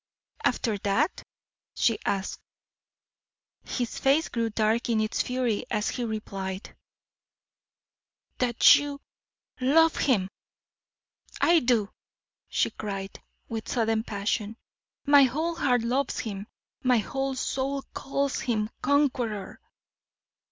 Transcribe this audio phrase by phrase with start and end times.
[0.43, 1.21] "After that?"
[1.75, 2.39] she asked.
[3.63, 6.75] His face grew dark in its fury as he replied:
[8.39, 8.99] "That you
[9.59, 10.27] love him!"
[11.39, 11.91] "I do!"
[12.49, 14.57] she cried, with sudden passion,
[15.05, 16.47] "my whole heart loves him,
[16.81, 19.59] my whole soul calls him conqueror!"